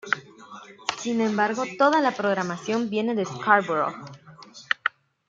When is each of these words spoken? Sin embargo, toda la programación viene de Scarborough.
Sin 0.97 1.21
embargo, 1.21 1.61
toda 1.77 2.01
la 2.01 2.09
programación 2.15 2.89
viene 2.89 3.13
de 3.13 3.23
Scarborough. 3.23 3.93